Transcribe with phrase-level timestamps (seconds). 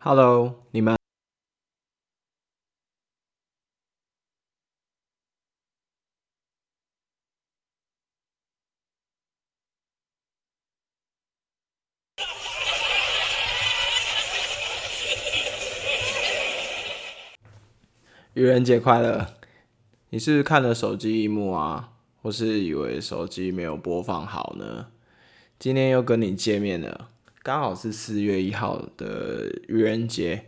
[0.00, 0.96] Hello，你们
[18.34, 19.34] 愚人节快乐！
[20.10, 24.92] 你是不是看了手机一幕啊，或是以为手机没有播放好呢？
[25.58, 27.10] 今天又跟你见面了，
[27.48, 30.44] 刚好是四月一号的愚人节。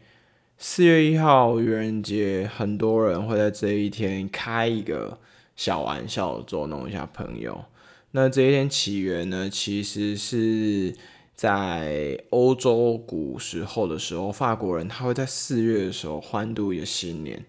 [0.59, 5.19] 四月一号愚人节，很多人会在这一天开一个
[5.57, 7.65] 小玩笑，捉弄一下朋友。
[8.11, 10.95] 那这一天起源呢，其实是
[11.35, 17.47] 在欧洲古时候的时候，法国人他会在四月的时候欢度一个新年。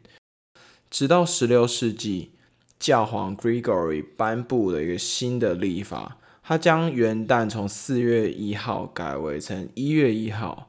[0.90, 2.32] 直到十六世纪，
[2.80, 10.68] 教皇 Gregory 颁布了一个新的历法，他将元旦从四月一号改为成一月一号。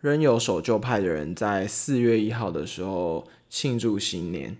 [0.00, 4.56] 仍有守旧派的人在四月一号的时候庆祝新年，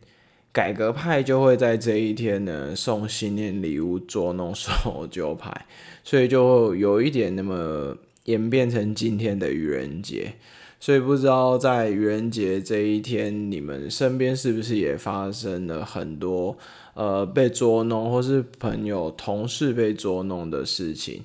[0.52, 5.66] 改革派就会在这一天呢送新年礼物捉弄守旧派，
[6.04, 10.34] 所以就有一点那么演变成今天的愚人节。
[10.82, 16.56] 所以不知道在愚人节这一天，你们身边是不是也发生了很多
[16.94, 21.22] 呃被捉弄，或是朋友、同事被捉弄的事情？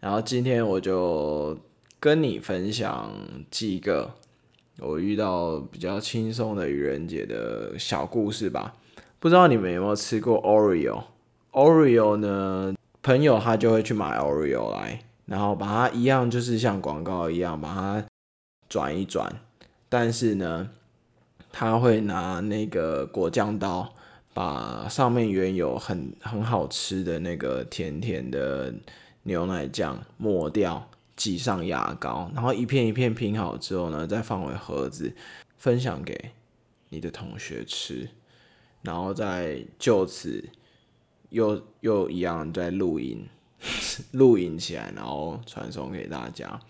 [0.00, 1.56] 然后今天我就
[1.98, 3.10] 跟你分享
[3.50, 4.10] 几个
[4.78, 8.74] 我遇到比较轻松的愚人节的小故事吧。
[9.18, 18.04] 不知道你们有没有吃过 Oreo？Oreo 呢，朋友他就会去买 Oreo 来，然后把它一样就是像广告一样把它。
[18.68, 19.40] 转一转，
[19.88, 20.70] 但是呢，
[21.50, 23.94] 他会拿那个果酱刀
[24.34, 28.74] 把上面原有很很好吃的那个甜甜的
[29.22, 35.14] 牛奶酱抹掉，挤上牙膏，然后一片一片拼好之后呢，再放回盒子，
[35.56, 36.32] 分享给
[36.90, 38.08] 你的同学吃，
[38.82, 40.48] 然后再就此
[41.30, 43.26] 又又一样在录音，
[44.12, 46.60] 录音起来，然后传送给大家。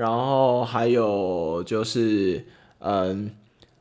[0.00, 2.42] 然后还有就是，
[2.78, 3.30] 嗯，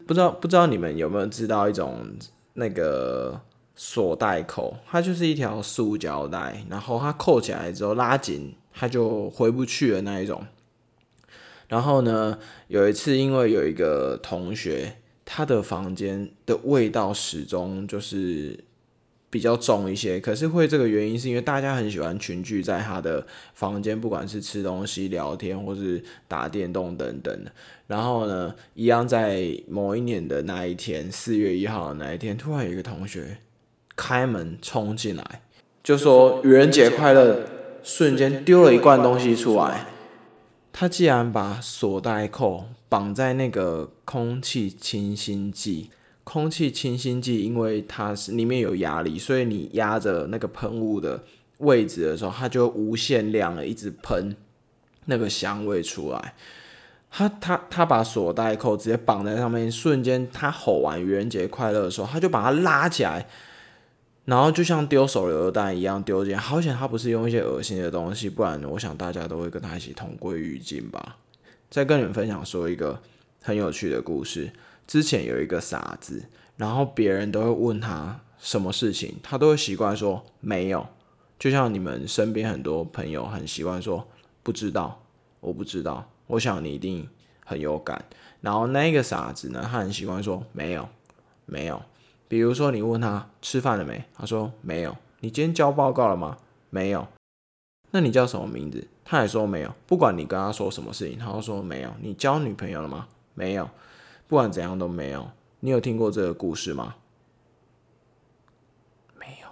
[0.05, 1.97] 不知道不知道你们有没有知道一种
[2.55, 3.39] 那个
[3.73, 10.45] 锁带扣，它就是一条塑胶带，然后它扣起来之后拉紧，它就回不去的那一种。
[11.69, 12.37] 然后呢，
[12.67, 18.65] 有一次因为有一个同学，他的房间的味道始终就是。
[19.29, 27.51] 比较重一些，可是会这个原因是因为大家很喜欢群聚在他的房间，不管是吃东西、聊天，或是打电动等等的。
[27.87, 33.37] 然后呢，一样在某一年的那一天，四月一号的那一天，突然有一个同学
[33.95, 35.41] 开门冲进来，
[35.83, 37.45] 就说“愚人节快乐”，
[37.83, 39.85] 瞬间丢了一罐东西出来。
[40.71, 45.89] 他竟然把锁带扣绑在那个空气清新剂。
[46.31, 51.23] 空气清新剂，因为它是里面有压力，所以你压着那个喷雾的
[51.57, 54.35] 位置的时候，它就无限量的一直喷
[55.05, 56.35] 那个香味出来。
[57.09, 63.25] 他他他把锁带扣直接绑在上面，瞬间他吼完愚人节快乐的时候，他就把它拉起来，
[64.25, 66.37] 然后就像丢手榴弹一样丢进。
[66.37, 71.17] 好险他不是用一些恶心的东西，不然我想大家都会跟他一起同归于尽吧。
[71.71, 73.01] 再跟你们分享说一个
[73.41, 74.51] 很有趣的故事。
[74.89, 76.25] 之前有一个傻子，
[76.57, 80.83] 然后别人都会问他什么事情，他都会习惯说没有。
[81.37, 84.07] 就像你们身边很多朋友很习惯说
[84.41, 84.99] 不知道，
[85.41, 86.09] 我不知道。
[86.25, 87.07] 我想你一定
[87.45, 88.03] 很有感。
[88.41, 90.89] 然后那个傻子呢，他很习惯说没有，
[91.45, 91.79] 没有。
[92.27, 94.97] 比如说你问他吃饭了没，他说没有。
[95.19, 96.35] 你今天交报告了吗？
[96.71, 97.07] 没有。
[97.91, 98.87] 那你叫什么名字？
[99.05, 99.71] 他也说没有。
[99.85, 101.93] 不管你跟他说什么事情，他都说没有。
[102.01, 103.07] 你交女朋友了吗？
[103.35, 103.69] 没有。
[104.29, 106.97] 不管怎样都没有，你有听过这个故事吗？
[109.19, 109.49] 没有。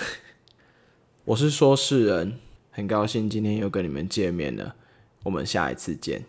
[1.26, 2.38] 我是说事人，
[2.70, 4.74] 很高兴今天又跟你们见面了，
[5.24, 6.24] 我们下一次见。